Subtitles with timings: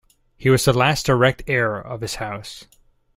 [0.35, 2.65] He was the last direct heir of his house.